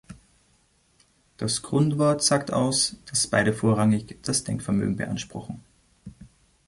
[1.37, 5.61] Das Grundwort sagt aus, dass beide vorrangig das Denkvermögen beanspruchen.